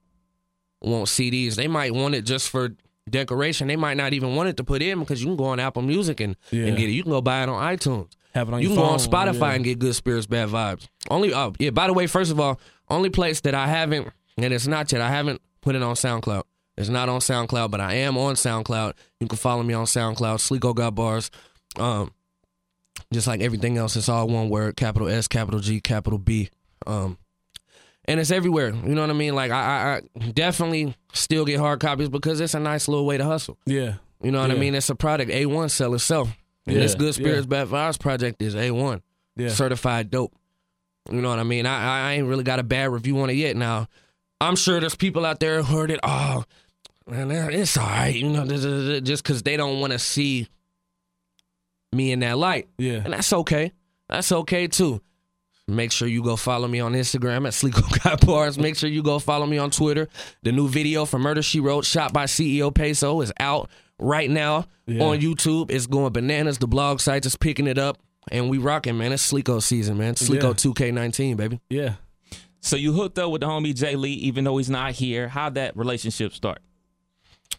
[0.83, 1.55] want CDs.
[1.55, 2.75] They might want it just for
[3.09, 3.67] decoration.
[3.69, 5.81] They might not even want it to put in because you can go on Apple
[5.81, 6.67] Music and, Yeah.
[6.67, 6.93] and get it.
[6.93, 8.13] You can go buy it on iTunes.
[8.35, 9.55] have it on You your can go on Spotify yeah.
[9.55, 10.87] and get good spirits, bad vibes.
[11.09, 11.71] Only oh yeah.
[11.71, 15.01] By the way, first of all, only place that I haven't and it's not yet.
[15.01, 16.43] I haven't put it on SoundCloud.
[16.77, 18.93] It's not on SoundCloud, but I am on SoundCloud.
[19.21, 20.37] You can follow me on SoundCloud.
[20.37, 21.31] Sleeko got bars.
[21.77, 22.13] Um,
[23.13, 26.51] just like everything else, it's all one word: capital S, capital G, capital B.
[26.87, 27.19] Um,
[28.05, 28.71] and it's everywhere.
[28.71, 29.35] You know what I mean?
[29.35, 33.19] Like I, I, I definitely still get hard copies because it's a nice little way
[33.19, 33.59] to hustle.
[33.67, 33.95] Yeah.
[34.23, 34.75] You know what I mean?
[34.75, 35.31] It's a product.
[35.31, 36.29] A one sell itself.
[36.67, 37.65] And Yeah, this Good Spirits yeah.
[37.65, 39.03] Bad Vibes project is A one.
[39.37, 39.51] Yeah.
[39.51, 40.35] Certified dope.
[41.11, 41.67] You know what I mean?
[41.67, 43.57] I, I ain't really got a bad review on it yet.
[43.57, 43.87] Now,
[44.41, 46.01] I'm sure there's people out there who heard it.
[46.03, 46.45] Oh,
[47.07, 48.15] man, it's all right.
[48.15, 50.49] You know, just because they don't want to see
[51.93, 52.69] me in that light.
[52.79, 53.03] Yeah.
[53.05, 53.73] And that's okay.
[54.09, 55.01] That's okay too.
[55.67, 58.59] Make sure you go follow me on Instagram at Sleeko Got Bars.
[58.59, 60.09] Make sure you go follow me on Twitter.
[60.43, 63.69] The new video for Murder She Wrote, shot by CEO Peso, is out
[63.99, 65.03] right now Yeah.
[65.05, 65.71] on YouTube.
[65.71, 66.57] It's going bananas.
[66.59, 67.99] The blog site is picking it up.
[68.31, 69.13] And we rocking, man.
[69.13, 70.15] It's Sleeko season, man.
[70.15, 70.53] Sleeko Yeah.
[70.73, 71.61] 2K19, baby.
[71.69, 71.95] Yeah.
[72.61, 75.29] So you hooked up with the homie Jay Lee, even though he's not here.
[75.29, 76.61] How'd that relationship start?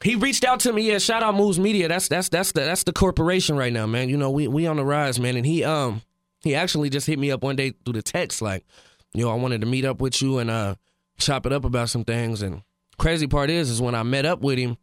[0.01, 0.83] He reached out to me.
[0.83, 1.89] Yeah, shout out Moves Media.
[1.89, 4.07] That's that's that's the that's the corporation right now, man.
[4.07, 5.35] You know, we we on the rise, man.
[5.35, 6.01] And he um
[6.41, 8.65] he actually just hit me up one day through the text, like,
[9.13, 10.75] yo, I wanted to meet up with you and uh
[11.17, 12.41] chop it up about some things.
[12.41, 12.61] And
[12.97, 14.77] crazy part is, is when I met up with him,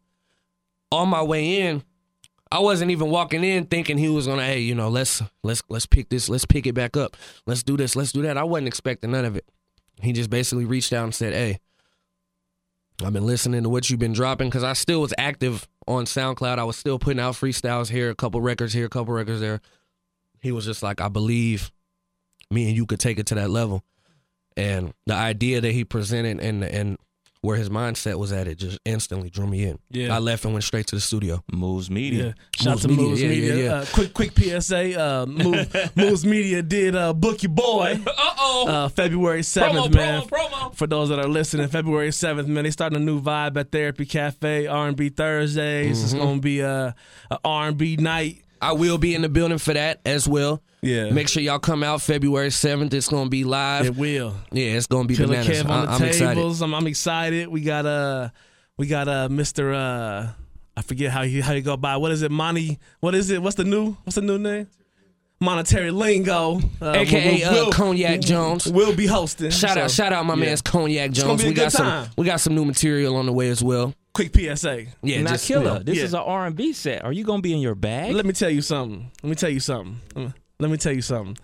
[0.91, 1.81] on my way in,
[2.51, 5.87] I wasn't even walking in thinking he was gonna, hey, you know, let's let's let's
[5.87, 8.37] pick this, let's pick it back up, let's do this, let's do that.
[8.37, 9.45] I wasn't expecting none of it.
[9.99, 11.59] He just basically reached out and said, hey.
[13.03, 16.57] I've been listening to what you've been dropping because I still was active on SoundCloud.
[16.57, 19.61] I was still putting out freestyles here, a couple records here, a couple records there.
[20.41, 21.71] He was just like, I believe
[22.49, 23.83] me and you could take it to that level.
[24.55, 26.97] And the idea that he presented and and
[27.41, 29.79] where his mindset was at, it just instantly drew me in.
[29.91, 30.15] Yeah.
[30.15, 31.43] I left and went straight to the studio.
[31.51, 31.93] Moves Yeah.
[31.93, 32.35] Media.
[32.55, 33.55] Shout out Moves to Media, Moves yeah, Media.
[33.55, 33.73] yeah, yeah.
[33.75, 34.99] Uh, quick, quick PSA.
[34.99, 37.99] Uh, Move, Moves Media did uh, book your boy.
[38.05, 38.65] Uh-oh.
[38.67, 40.21] Uh, February seventh, Promo, man.
[40.23, 40.75] promo, promo.
[40.75, 44.05] For those that are listening, February seventh, man, they starting a new vibe at Therapy
[44.05, 46.03] Cafe, R and B Thursdays.
[46.03, 46.23] It's Mm-hmm.
[46.23, 46.95] gonna be a,
[47.31, 48.43] a R and B night.
[48.61, 50.61] I will be in the building for that as well.
[50.81, 51.09] Yeah.
[51.11, 52.93] Make sure y'all come out February 7th.
[52.93, 53.85] It's going to be live.
[53.85, 54.35] It will.
[54.51, 55.63] yeah, it's going to be Killer bananas.
[55.63, 56.61] Kev on I- the I'm excited.
[56.63, 57.47] I'm, I'm excited.
[57.47, 58.29] We got uh,
[58.77, 59.73] we got uh, Mr.
[59.73, 60.31] Uh,
[60.75, 61.97] I forget how he how you go by.
[61.97, 62.77] What is it, Monty?
[62.99, 63.41] What is it?
[63.41, 63.93] What's the new?
[64.03, 64.67] What's the new name?
[65.39, 68.65] Monetary Lingo, uh, AKA, uh, will- Cognac Jones.
[68.67, 69.51] Will be hosting.
[69.51, 70.45] Shout So, out, shout out, my yeah.
[70.45, 71.43] man's Cognac Jones.
[71.43, 73.93] We got good some, we got some new material on the way as well.
[74.17, 74.85] Quick PSA.
[75.03, 75.79] Yeah, not just Killer, yeah.
[75.83, 76.03] this Yeah.
[76.05, 77.03] is an R&B set.
[77.05, 78.15] Are you gonna be in your bag?
[78.15, 79.11] Let me tell you something.
[79.21, 80.33] Let me tell you something.
[80.59, 81.37] Let me tell you something.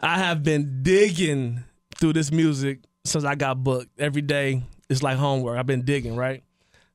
[0.00, 1.62] I have been digging
[1.94, 3.90] through this music since I got booked.
[4.00, 5.56] Every day it's like homework.
[5.56, 6.42] I've been digging, right?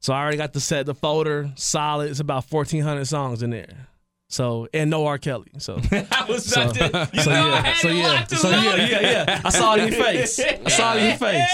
[0.01, 2.11] So I already got the set, the folder, solid.
[2.11, 3.87] It's about fourteen hundred songs in there.
[4.27, 5.17] So and no R.
[5.17, 5.51] Kelly.
[5.59, 5.79] So
[6.11, 7.09] I was so, about to.
[7.13, 9.41] You so know I yeah, had so yeah, so yeah, yeah, yeah.
[9.45, 10.39] I saw it in your face.
[10.39, 11.49] I saw it in your face.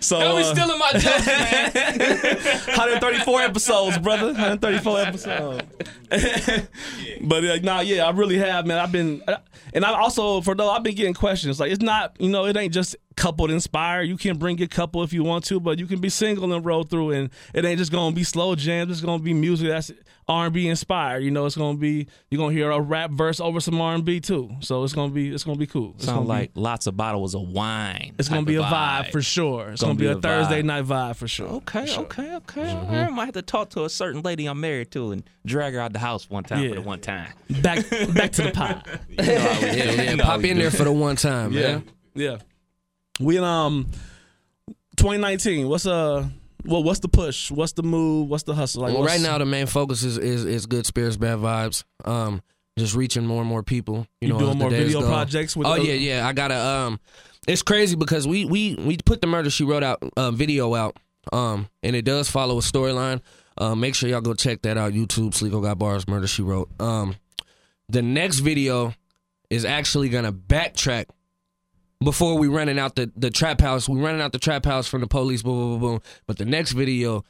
[0.00, 1.72] So Don't be uh, stealing my jokes, man.
[2.76, 4.26] 134 episodes, brother.
[4.26, 5.62] 134 episodes.
[7.22, 8.78] but uh, nah, yeah, I really have, man.
[8.78, 9.38] I've been, uh,
[9.72, 11.58] and I also for though I've been getting questions.
[11.58, 14.02] Like it's not, you know, it ain't just coupled inspire.
[14.02, 16.64] You can bring your couple if you want to, but you can be single and
[16.64, 18.90] roll through, and it ain't just gonna be slow jams.
[18.92, 19.90] It's gonna be music that's
[20.28, 21.22] R and B inspired.
[21.22, 24.04] You know, it's gonna be you're gonna hear a rap verse over some R and
[24.04, 24.50] B too.
[24.60, 25.94] So it's gonna be it's gonna be cool.
[25.96, 28.14] It's Sound gonna like be, lots of bottles of wine.
[28.18, 29.65] it's gonna be a of vibe for sure.
[29.72, 30.64] It's gonna, be, a, Thursday vibe.
[30.66, 31.46] night vibe for sure.
[31.48, 32.04] Okay, For sure.
[32.04, 32.70] okay, okay.
[32.70, 32.94] All right.
[33.06, 35.80] I might have to talk to a certain lady I'm married to and drag her
[35.80, 36.68] out the house one time Yeah.
[36.70, 37.28] for the one time.
[37.62, 38.86] Back back to the pot.
[39.08, 39.22] Yeah,
[39.60, 40.10] yeah.
[40.10, 41.84] You know Pop we in there for the one time, Yeah, man.
[42.14, 42.36] yeah.
[43.20, 43.86] We in, um,
[44.96, 45.68] 2019.
[45.68, 46.26] What's uh,
[46.64, 47.50] well, what's the push?
[47.50, 48.28] What's the move?
[48.28, 48.82] What's the hustle?
[48.82, 51.84] Like Well, right now the main focus is, is is good spirits, bad vibes.
[52.04, 52.42] Um,
[52.78, 54.06] just reaching more and more people.
[54.20, 55.08] You, You know, doing more video go.
[55.08, 56.26] projects with Oh the- yeah, yeah.
[56.28, 56.56] I gotta.
[56.58, 57.00] Um,
[57.48, 60.96] it's crazy because we we we put the murder she wrote out uh, video out.
[61.32, 63.20] Um, and it does follow a storyline.
[63.58, 64.92] Uh, make sure y'all go check that out.
[64.92, 66.68] YouTube, Sleeko Got Bars, Murder She Wrote.
[66.80, 67.16] Um,
[67.88, 68.94] the next video
[69.50, 71.06] is actually gonna backtrack
[72.04, 73.88] before we running out the, the trap house.
[73.88, 76.00] We running out the trap house from the police, boom, boom, boom, boom.
[76.26, 77.24] But the next video,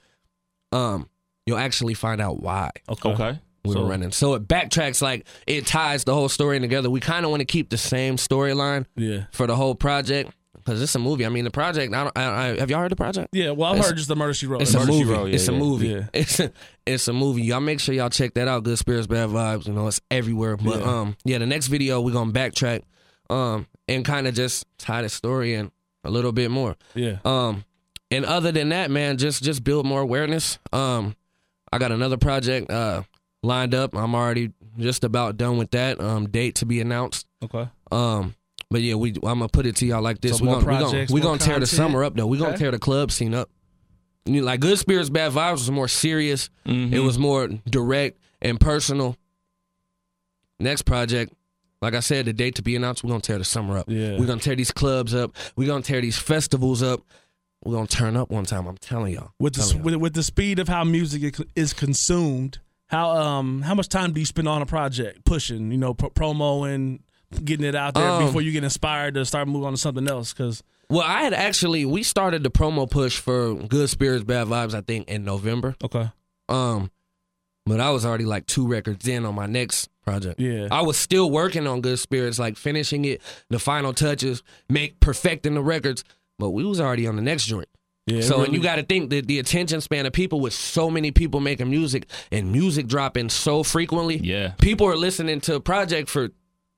[0.73, 1.09] um,
[1.47, 3.11] you'll actually find out why Okay.
[3.13, 3.39] Okay.
[3.67, 4.13] We So- were running.
[4.13, 6.91] So it backtracks like it ties the whole story together.
[6.91, 9.25] We kind of want to keep the same storyline Yeah.
[9.33, 11.25] for the whole project because it's a movie.
[11.25, 11.95] I mean, the project.
[11.95, 12.19] I don't.
[12.19, 13.29] I, I, have y'all heard the project?
[13.33, 13.51] Yeah.
[13.51, 14.63] Well, I've It's- heard just the murder she wrote.
[14.63, 15.05] It's a movie.
[15.05, 15.89] Wrote, yeah, it's a movie.
[15.89, 16.05] Yeah.
[16.15, 16.53] It's a,
[16.87, 17.43] it's a movie.
[17.43, 18.65] Y'all make sure y'all check that out.
[18.65, 19.67] Good spirits, bad vibes.
[19.67, 20.57] You know, it's everywhere.
[20.57, 21.01] But Yeah.
[21.01, 22.83] um, yeah, the next video we're gonna backtrack,
[23.31, 25.71] um, and kind of just tie the story in
[26.05, 26.77] a little bit more.
[26.95, 27.19] Yeah.
[27.25, 27.65] Um,
[28.11, 30.59] and other than that, man, just just build more awareness.
[30.73, 31.17] Um,
[31.73, 33.03] I got another project uh
[33.47, 33.95] lined up.
[33.95, 36.01] I'm already just about done with that.
[36.01, 37.27] Um, date to be announced.
[37.43, 37.69] Okay.
[37.91, 38.35] Um,
[38.71, 40.39] but yeah, we I'm gonna put it to y'all like this.
[40.39, 42.27] So we more gonna we gonna projects, we gonna tear the summer up though.
[42.27, 43.49] We're gonna tear the club scene up.
[44.25, 46.51] You know, like Good Spirits, Bad Vibes was more serious.
[46.67, 46.93] Mm-hmm.
[46.93, 49.17] It was more direct and personal.
[50.59, 51.33] Next project,
[51.81, 53.05] like I said, the date to be announced.
[53.05, 53.89] We're gonna tear the summer up.
[53.89, 54.19] Yeah.
[54.19, 55.37] We're gonna tear these clubs up.
[55.55, 57.03] We're gonna tear these festivals up.
[57.65, 58.67] We're gonna turn up one time.
[58.67, 59.31] I'm telling y'all.
[59.39, 59.85] with the Telling y'all.
[59.85, 64.21] with, with the speed of how music is consumed, how um how much time do
[64.21, 67.01] you spend on a project pushing, you know, pro- promoing,
[67.45, 70.07] getting it out there Um, before you get inspired to start moving on to something
[70.09, 70.33] else?
[70.33, 74.75] Because Well, I had actually we started the promo push for Good Spirits, Bad Vibes.
[74.75, 75.75] I think in November.
[75.83, 76.11] okay,
[76.49, 76.91] Um,
[77.65, 80.39] but I was already like two records in on my next project.
[80.41, 83.21] yeah, I was still working on Good Spirits, like finishing it,
[83.51, 86.05] the final touches, make perfecting the records.
[86.39, 87.67] But we was already on the next joint.
[88.07, 88.21] Yeah.
[88.21, 91.11] so and you got to think that the attention span of people with so many
[91.11, 94.17] people making music and music dropping so frequently.
[94.19, 94.53] Yeah.
[94.61, 96.31] people are listening to a project for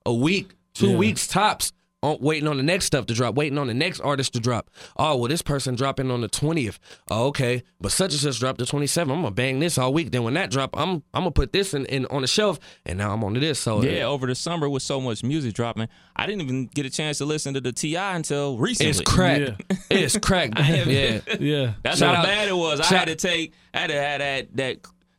[0.06, 0.96] a week, two Yeah.
[0.96, 4.32] weeks tops, on, waiting on the next stuff to drop, waiting on the next artist
[4.34, 4.70] to drop.
[4.96, 6.78] Oh, well, this person dropping on the twentieth.
[7.10, 9.16] Oh, okay, but such and such dropped the twenty seventh.
[9.16, 10.10] I'm gonna bang this all week.
[10.12, 12.98] Then when that drop, I'm I'm gonna put this in, in on the shelf, and
[12.98, 13.58] now I'm on to this.
[13.58, 16.90] So Yeah, over the summer with so much music dropping, I didn't even get a
[16.90, 18.16] chance to listen to the T.I.
[18.16, 18.90] until recently.
[18.90, 19.60] it's crack.
[19.90, 20.50] It's crack.
[20.58, 21.20] yeah.
[21.40, 22.80] yeah, That's Shout how out- bad it was.
[22.80, 24.78] I had to take, I had to have that that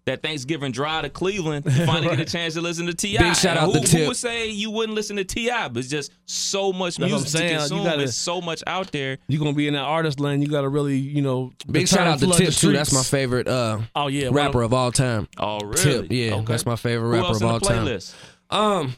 [0.10, 3.17] that Thanksgiving drive to Cleveland to finally get a chance to listen to Ti.
[3.17, 4.00] Big shout And out who, to Tip.
[4.02, 5.67] Who would say you wouldn't listen to T.I.?
[5.69, 7.48] But it's just so much That's what I'm music saying.
[7.48, 7.84] to You consume.
[7.84, 9.17] gotta- There's so much out there.
[9.28, 10.41] you're gonna be in that artist lane.
[10.41, 12.72] You got to really, you know, Big the shout out to flood Tip the too.
[12.74, 15.28] That's my favorite uh, Oh yeah, rapper of- of all time.
[15.38, 15.76] Oh, really?
[15.84, 16.45] Tip, yeah, Okay.
[16.45, 18.00] that's my favorite Who rapper else of in all the time.
[18.52, 18.95] Um,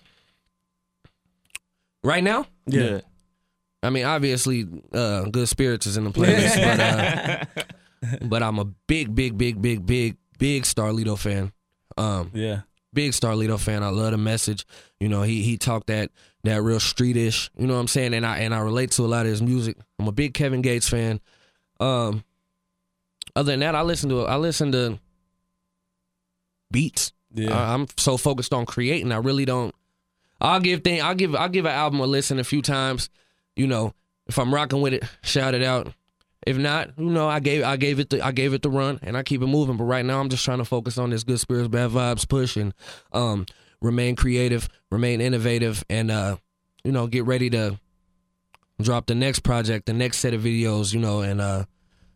[2.03, 3.01] right now, yeah,
[3.83, 6.79] I mean, obviously, uh, Good Spirits is in the playlist, but
[8.09, 11.53] uh, but I'm a big, big, big, big, big, big Starlito fan.
[11.97, 13.83] Um, yeah, big Starlito fan.
[13.83, 14.65] I love the message.
[14.99, 16.09] You know, he he talked that
[16.43, 17.49] that real streetish.
[17.55, 18.13] You know what I'm saying?
[18.13, 19.77] And I and I relate to a lot of his music.
[19.99, 21.21] I'm a big Kevin Gates fan.
[21.79, 22.23] Um,
[23.35, 24.99] other than that, I listen to I listen to
[26.71, 27.13] beats.
[27.33, 27.55] yeah.
[27.55, 29.11] I, I'm so focused on creating.
[29.11, 29.75] I really don't.
[30.39, 31.01] I'll give thing.
[31.03, 31.35] I'll give.
[31.35, 33.09] I'll give an album a listen a few times.
[33.55, 33.93] You know,
[34.25, 35.93] if I'm rocking with it, shout it out.
[36.47, 38.99] If not, you know, I gave I gave it the I gave it the run,
[39.03, 39.77] and I keep it moving.
[39.77, 42.57] But right now, I'm just trying to focus on this good spirits, bad vibes push,
[42.57, 42.73] and
[43.13, 43.45] um,
[43.79, 46.37] remain creative, remain innovative, and uh,
[46.83, 47.79] you know, get ready to
[48.81, 50.93] drop the next project, the next set of videos.
[50.93, 51.65] You know, and uh,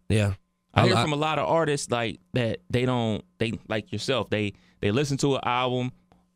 [0.10, 0.34] yeah.
[0.74, 4.30] I hear I- from a lot of artists like that they don't they like yourself.
[4.32, 5.92] They they listen to an album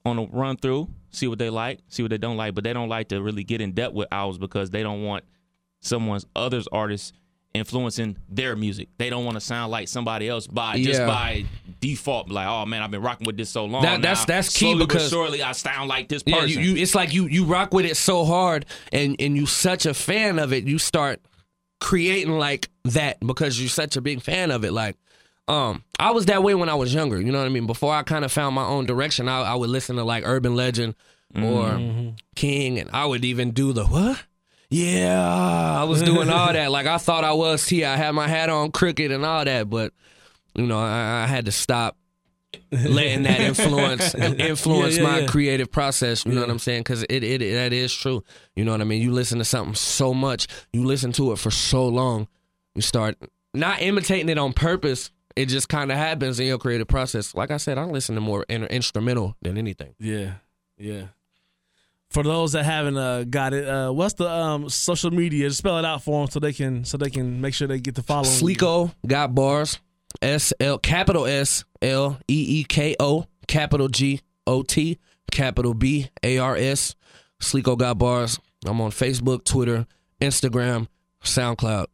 [0.05, 2.71] on a run through, see what they like, see what they don't like, but they
[2.71, 5.25] don't like to really get in depth with albums because they don't want
[5.81, 7.13] someone's others artists
[7.59, 8.89] influencing their music.
[8.97, 11.45] They don't want to sound like somebody else by just by
[11.79, 12.29] default.
[12.29, 13.83] Like, oh man, I've been rocking with this so long.
[13.83, 16.49] That- that's- now, that's key because- surely I sound like this Yeah, person.
[16.61, 19.85] you, you it's like you you rock with it so hard and and you such
[19.85, 21.21] a fan of it, you start
[21.79, 24.73] creating like that because you're such a big fan of it.
[24.73, 24.97] Like,
[25.47, 27.19] um, I was that way when I was younger.
[27.21, 27.67] You know what I mean?
[27.67, 30.55] Before I kind of found my own direction, I, I would listen to like Urban
[30.55, 30.95] Legend
[31.35, 34.23] or King, and I would even do the what?
[34.69, 36.71] Yeah, I was doing all that.
[36.71, 37.83] Like I thought I was T.
[37.85, 39.93] I had my hat on crooked and all that, but
[40.55, 41.97] you know, I, I had to stop
[42.71, 45.27] letting that influence influence Yeah, yeah, my yeah.
[45.27, 46.25] creative process.
[46.25, 46.81] You know what I'm saying?
[46.81, 48.23] Because it, it it that is true.
[48.55, 49.01] You know what I mean?
[49.01, 52.27] You listen to something so much, you listen to it for so long,
[52.75, 53.17] you start
[53.53, 55.09] not imitating it on purpose.
[55.35, 57.33] It just kind of happens in your creative process.
[57.33, 59.95] Like I said, I listen to more in- instrumental than anything.
[59.99, 60.33] Yeah,
[60.77, 61.03] yeah.
[62.11, 65.47] For those that haven't uh, got it, uh, what's the um, social media?
[65.47, 67.79] Just spell it out for them so they can so they can make sure they
[67.79, 68.29] get the following.
[68.29, 69.79] Sleeko got bars.
[70.21, 74.97] S L capital S L E E K O capital G O T
[75.31, 76.95] capital B A R S.
[77.39, 78.39] Sleeko got bars.
[78.65, 79.85] I'm on Facebook, Twitter,
[80.19, 80.87] Instagram,
[81.23, 81.85] SoundCloud.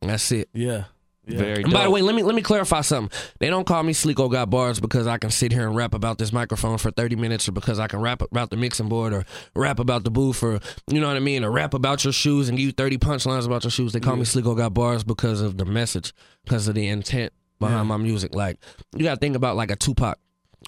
[0.00, 0.48] That's it.
[0.52, 0.84] Yeah,
[1.28, 1.62] Very.
[1.62, 3.16] And by the way, let me let me clarify something.
[3.38, 6.18] They don't call me Sleeko Got Bars because I can sit here and rap about
[6.18, 9.24] this microphone for 30 minutes or because I can rap about the mixing board or
[9.54, 12.48] rap about the booth or you know what I mean, or rap about your shoes
[12.48, 13.92] and give you 30 punchlines about your shoes.
[13.92, 16.14] They call me Sleeko Got Bars because of the message,
[16.44, 18.34] because of the intent behind my music.
[18.34, 18.58] Like
[18.96, 20.18] you gotta think about like a Tupac.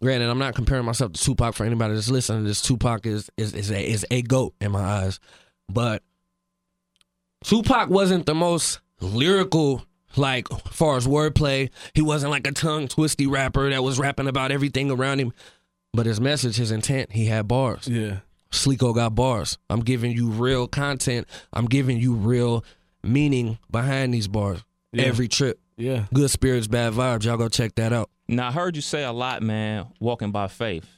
[0.01, 2.63] Granted, I'm not comparing myself to Tupac for anybody that's listening to this.
[2.63, 5.21] Tupac is is is a, is a goat in my eyes.
[5.69, 6.03] But
[7.45, 9.85] Tupac wasn't the most lyrical,
[10.17, 11.71] like far as wordplay.
[11.95, 15.33] He wasn't like a tongue twisty rapper that was rapping about everything around him.
[15.93, 17.89] But his message, his intent, he had bars.
[17.89, 18.19] Yeah.
[18.51, 19.59] Sleeko got bars.
[19.69, 21.27] I'm giving you real content.
[21.53, 22.65] I'm giving you real
[23.03, 24.65] meaning behind these bars.
[24.93, 25.05] Yeah.
[25.05, 25.61] Every trip.
[25.77, 26.07] Yeah.
[26.13, 27.25] Good spirits, bad vibes.
[27.25, 28.11] Y'all go check that out.
[28.29, 29.87] Now I heard you say a lot, man.
[29.99, 30.89] Walking by faith.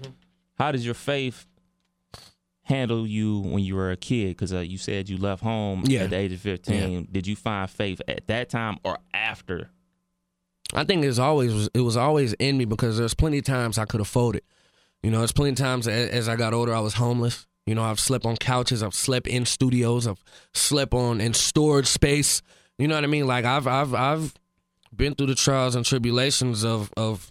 [0.00, 0.12] Mm-hmm.
[0.58, 1.46] How does your faith
[2.64, 4.28] handle you when you were a kid?
[4.30, 6.00] Because uh, you said you left home Yeah.
[6.04, 7.08] at the age of fifteen.
[7.10, 9.70] Did you find faith at that time or after?
[10.72, 13.84] I think it's always it was always in me because there's plenty of times I
[13.84, 14.42] could have folded.
[15.02, 17.46] You know, there's plenty of times as, as I got older I was homeless.
[17.66, 20.22] You know, I've slept on couches, I've slept in studios, I've
[20.52, 22.42] slept on in storage space.
[22.78, 23.26] You know what I mean?
[23.26, 24.34] Like I've I've I've
[24.94, 27.30] been through the trials and tribulations of of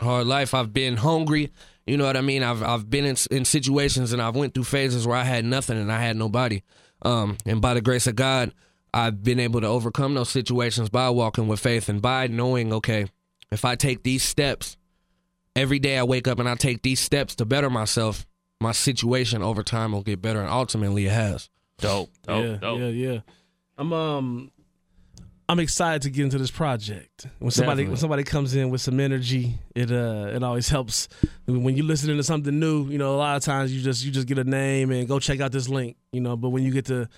[0.00, 0.54] hard life.
[0.54, 1.52] I've been hungry.
[1.86, 2.42] You know what I mean?
[2.42, 5.78] I've I've been in in situations and I've went through phases where I had nothing
[5.78, 6.62] and I had nobody.
[7.02, 8.52] Um, and by the grace of God,
[8.92, 13.06] I've been able to overcome those situations by walking with faith and by knowing, okay,
[13.50, 14.76] if I take these steps
[15.54, 18.26] every day, I wake up and I take these steps to better myself.
[18.60, 21.48] My situation over time will get better, and ultimately it has.
[21.78, 22.10] Dope.
[22.26, 22.44] Dope.
[22.44, 22.80] yeah, dope.
[22.80, 23.20] yeah, yeah.
[23.76, 24.50] I'm um
[25.50, 27.26] I'm excited to get into this project.
[27.38, 27.86] When somebody Definitely.
[27.86, 31.08] when somebody comes in with some energy, it uh it always helps.
[31.46, 34.10] When you're listening to something new, you know, a lot of times you just you
[34.10, 36.36] just get a name and go check out this link, you know.
[36.36, 37.08] But when you get to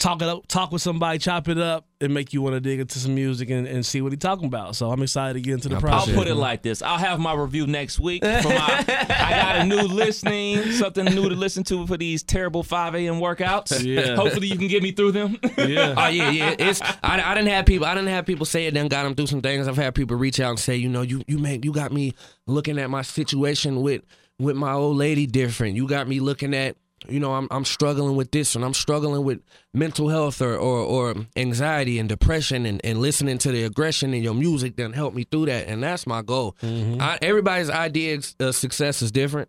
[0.00, 2.80] talk it up, talk with somebody, chop it up, and make you want to dig
[2.80, 4.74] into some music and, and see what he's talking about.
[4.74, 6.82] So I'm excited to get into the I I'll put it like this.
[6.82, 8.24] I'll have my review next week.
[8.24, 12.62] For my, I got a new listening, something new to listen to for these terrible
[12.62, 13.16] 5 a.m.
[13.16, 13.84] workouts.
[13.84, 14.16] Yeah.
[14.16, 15.36] Hopefully you can get me through them.
[15.58, 15.94] yeah.
[15.96, 16.56] Oh yeah, yeah.
[16.58, 17.86] It's I, I didn't have people.
[17.86, 18.74] I didn't have people say it.
[18.74, 19.68] Then got them through some things.
[19.68, 22.14] I've had people reach out and say, you know, you you make you got me
[22.46, 24.02] looking at my situation with
[24.38, 25.76] with my old lady different.
[25.76, 26.76] You got me looking at.
[27.08, 29.40] You know, I'm I'm struggling with this and I'm struggling with
[29.72, 34.22] mental health or, or, or anxiety and depression and, and listening to the aggression in
[34.22, 36.56] your music then help me through that and that's my goal.
[36.62, 37.00] Mm-hmm.
[37.00, 39.48] I, everybody's idea of uh, success is different.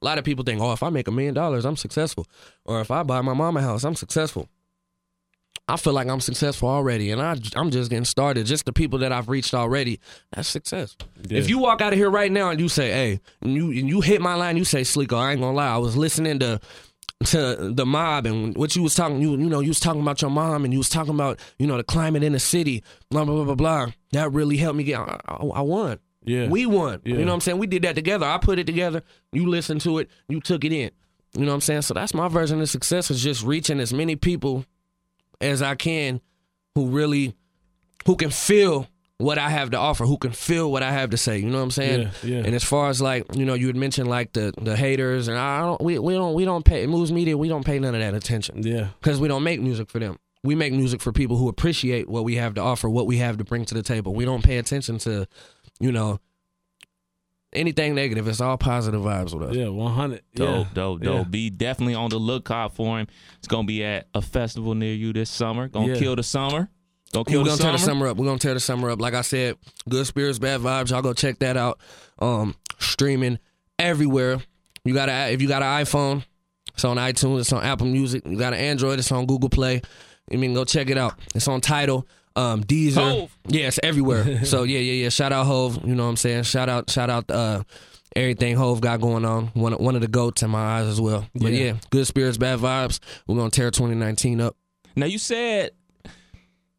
[0.00, 2.26] A lot of people think, oh, if I make a million dollars, I'm successful.
[2.64, 4.48] Or if I buy my mama a house, I'm successful.
[5.68, 8.46] I feel like I'm successful already, and I, I'm just getting started.
[8.46, 9.98] Just the people that I've reached already,
[10.32, 10.96] that's success.
[11.28, 13.88] If you walk out of here right now and you say, "Hey," and you and
[13.88, 16.60] you hit my line, you say, "Sleeko," I ain't gonna lie, I was listening to
[17.24, 20.20] to the mob and what you was talking, you you know, you was talking about
[20.20, 23.24] your mom and you was talking about you know the climate in the city, blah
[23.24, 23.92] blah blah blah blah.
[24.12, 25.00] That really helped me get.
[25.00, 25.98] I, I, I won.
[26.24, 26.48] Yeah.
[26.48, 27.00] We won.
[27.04, 27.14] Yeah.
[27.14, 27.58] You know what I'm saying?
[27.58, 28.26] We did that together.
[28.26, 29.02] I put it together.
[29.32, 30.10] You listened to it.
[30.28, 30.90] You took it in.
[31.34, 31.82] You know what I'm saying?
[31.82, 34.64] So that's my version of success is just reaching as many people
[35.40, 36.20] as I can
[36.74, 37.34] who really
[38.06, 38.86] who can feel
[39.18, 41.38] what I have to offer, who can feel what I have to say.
[41.38, 42.00] You know what I'm saying?
[42.22, 42.42] Yeah, yeah.
[42.44, 45.38] And as far as like, you know, you had mentioned like the the haters and
[45.38, 48.00] I don't we, we don't we don't pay moves media, we don't pay none of
[48.00, 48.62] that attention.
[48.62, 48.88] Yeah.
[49.00, 50.18] Because we don't make music for them.
[50.44, 53.38] We make music for people who appreciate what we have to offer, what we have
[53.38, 54.14] to bring to the table.
[54.14, 55.26] We don't pay attention to,
[55.80, 56.20] you know,
[57.52, 58.28] anything negative.
[58.28, 59.56] It's all positive vibes with us.
[59.56, 60.22] Yeah, 100.
[60.34, 60.72] Dope, yeah.
[60.74, 61.10] dope, Yeah.
[61.10, 61.30] dope.
[61.30, 63.06] Be definitely on the lookout for him.
[63.38, 65.68] It's gonna be at a festival near you this summer.
[65.68, 65.98] Gonna Yeah.
[65.98, 66.68] kill the summer.
[67.12, 67.92] Gonna We're kill gonna the tear the summer.
[67.92, 68.16] summer up.
[68.16, 69.00] We're gonna tear the summer up.
[69.00, 69.56] Like I said,
[69.88, 70.90] good spirits, bad vibes.
[70.90, 71.78] Y'all go check that out.
[72.18, 73.38] Um, streaming
[73.78, 74.38] everywhere.
[74.84, 76.24] You got a if you got an iPhone,
[76.74, 77.40] it's on iTunes.
[77.40, 78.22] It's on Apple Music.
[78.26, 78.98] You got an Android.
[78.98, 79.82] It's on Google Play.
[80.30, 81.18] I mean, go check it out.
[81.34, 82.06] It's on Tidal.
[82.36, 82.94] Um, Deezer.
[83.20, 83.38] Hov.
[83.48, 84.44] It's everywhere.
[84.44, 85.08] so yeah, yeah, yeah.
[85.08, 85.86] Shout out Hov.
[85.86, 86.42] You know what I'm saying?
[86.44, 87.30] Shout out, shout out.
[87.30, 87.62] Uh,
[88.14, 89.46] everything Hov got going on.
[89.54, 91.26] One of- one of the goats in my eyes as well.
[91.34, 91.64] But Yeah.
[91.64, 93.00] yeah, good spirits, bad vibes.
[93.26, 94.56] We're gonna tear 2019 up.
[94.94, 95.70] Now you said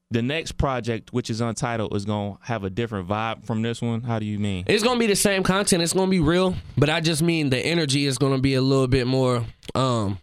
[0.10, 4.02] the next project, which is untitled, is gonna have a different vibe from this one.
[4.02, 4.64] How do you mean?
[4.68, 5.84] It's gonna be the same content.
[5.84, 8.88] It's gonna be real, but I just mean the energy is gonna be a little
[8.88, 10.20] bit more um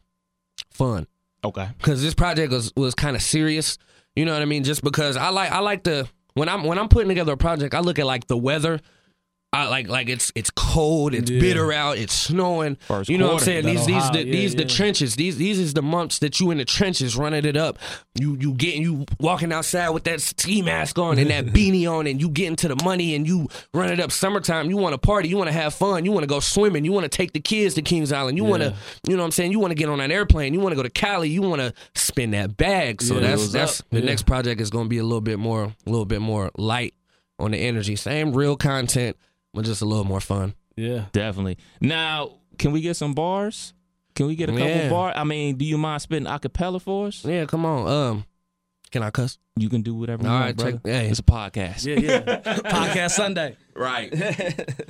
[0.70, 1.06] fun
[1.44, 1.68] Okay.
[1.78, 3.78] because this project was was kind of serious.
[4.16, 4.64] You know what I mean?
[4.64, 7.74] Just because I like I like the when I'm when I'm putting together a project,
[7.74, 8.80] I look at like the weather.
[9.54, 11.40] I like like it's it's cold, it's Yeah.
[11.40, 12.76] bitter out, it's snowing.
[12.88, 13.34] First you know quarter.
[13.34, 13.66] what I'm saying?
[13.66, 15.14] These these the, yeah, these the trenches.
[15.16, 17.78] These these is the months that you in the trenches running it up.
[18.18, 22.06] You you getting you walking outside with that ski mask on and that beanie on,
[22.06, 24.10] and you getting to the money and you run it up.
[24.10, 26.84] Summertime, you want to party, you want to have fun, you want to go swimming,
[26.84, 28.74] you want to take the kids to Kings Island, you want to
[29.08, 29.52] you know what I'm saying?
[29.52, 31.60] You want to get on that airplane, you want to go to Cali, you want
[31.62, 33.00] to spin that bag.
[33.02, 34.06] So Yeah, that's that's the Yeah.
[34.06, 36.94] next project is going to be a little bit more a little bit more light
[37.38, 37.94] on the energy.
[37.96, 39.16] Same real content,
[39.54, 40.54] but just a little more fun.
[40.76, 41.06] Yeah.
[41.12, 41.58] Definitely.
[41.80, 43.72] Now, can we get some bars?
[44.14, 44.88] Can we get a couple Yeah.
[44.90, 45.14] bars?
[45.16, 47.24] I mean, do you mind spitting a cappella for us?
[47.24, 47.88] Yeah, come on.
[47.88, 48.24] Um,
[48.90, 49.38] can I cuss?
[49.56, 50.72] You can do whatever you All want, right, brother.
[50.72, 51.08] check- hey.
[51.08, 51.84] It's a podcast.
[51.84, 52.40] Yeah, yeah.
[52.70, 53.56] Podcast Sunday.
[53.74, 54.12] Right.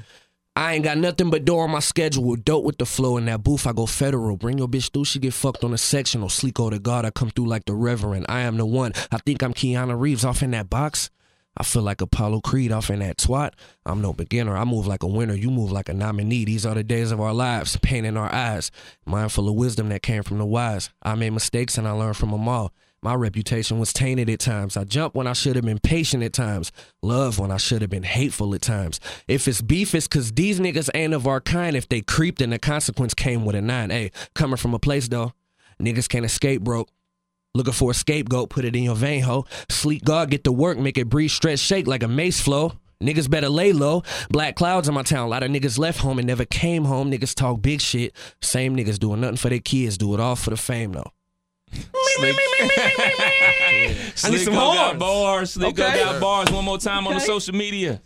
[0.57, 2.37] I ain't got nothing but door on my schedule.
[2.37, 3.67] Dope with the flow in that booth.
[3.67, 4.37] I go federal.
[4.37, 5.07] Bring your bitch through.
[5.07, 6.29] She get fucked on a sectional.
[6.29, 7.05] Sleek the God.
[7.05, 8.27] I come through like the Reverend.
[8.29, 8.93] I am the one.
[9.11, 11.11] I think I'm Keanu Reeves off in that box.
[11.57, 13.53] I feel like Apollo Creed off in that twat.
[13.87, 14.57] I'm no beginner.
[14.57, 15.35] I move like a winner.
[15.35, 16.45] You move like a nominee.
[16.45, 17.77] These are the days of our lives.
[17.77, 18.71] Pain in our eyes.
[19.07, 20.91] Mindful of wisdom that came from the wise.
[21.03, 22.73] I made mistakes and I learned from them all.
[23.05, 24.79] My reputation was tainted at times.
[24.79, 26.73] I jumped when I should have been patient at times.
[27.03, 28.99] Love when I should have been hateful at times.
[29.29, 31.77] If it's beef, it's cause these niggas ain't of our kind.
[31.77, 33.91] If they creeped, then the consequence came with a nine.
[33.91, 35.35] Hey, coming from a place though,
[35.79, 36.89] niggas can't escape broke.
[37.57, 39.47] Looking for a scapegoat, put it in your vein, ho.
[39.71, 42.73] Sleek God, get to work, make it breathe, stretch, shake like a mace flow.
[43.01, 44.03] Niggas better lay low.
[44.31, 45.27] Black clouds in my town.
[45.27, 47.11] A lot of niggas left home and never came home.
[47.13, 48.13] Niggas talk big shit.
[48.41, 49.99] Same niggas doing nothing for their kids.
[49.99, 51.11] Do it all for the fame, though.
[51.73, 52.35] Slick.
[54.25, 54.99] I need some Sleeko got horns.
[54.99, 55.57] bars.
[55.57, 55.99] Sleeko Okay.
[56.01, 56.51] got bars.
[56.51, 58.01] One more time on the social media.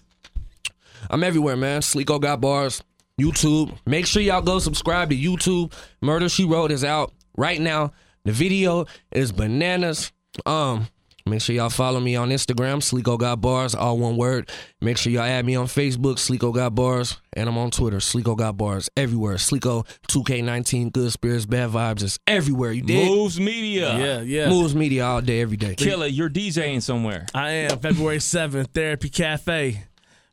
[1.11, 1.81] I'm everywhere, man.
[1.81, 2.83] Sleeko got bars.
[3.21, 3.77] YouTube.
[3.87, 5.73] Make sure y'all go subscribe to YouTube.
[6.03, 7.93] Murder She Wrote is out right now.
[8.29, 10.13] The video is bananas.
[10.45, 10.89] Um,
[11.25, 14.51] make sure y'all follow me on Instagram, Sleeko Got Bars, all one word.
[14.83, 18.37] Make sure y'all add me on Facebook, Sleeko Got Bars, and I'm on Twitter, Sleeko
[18.37, 19.37] Got Bars, everywhere.
[19.37, 22.73] Sleeko 2K19, Good Spirits, Bad Vibes, is everywhere.
[22.73, 23.09] You did.
[23.09, 23.97] Moves Media.
[23.97, 24.51] Yeah, yeah.
[24.51, 25.75] Moves Media all day, every day.
[25.75, 27.25] Killer, you're DJing somewhere.
[27.33, 29.85] I am February 7th, Therapy Cafe.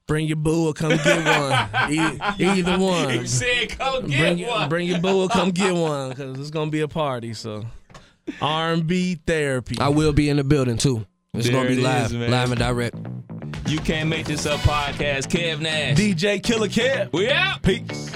[0.07, 1.91] Bring your boo or come get one.
[1.91, 3.09] E- either one.
[3.21, 6.67] You said, "Come Bring, your- bring your boo or come get one because it's going
[6.67, 7.33] to be a party.
[7.33, 7.65] So,
[8.41, 9.77] R&B Therapy.
[9.79, 11.05] I will be in the building too.
[11.33, 12.95] It's There gonna be it live, is, live and direct.
[13.67, 15.27] You can't make this up podcast.
[15.27, 15.97] Kev Nash.
[15.97, 17.11] DJ Killer Kev.
[17.11, 17.61] we out.
[17.61, 18.11] Peace.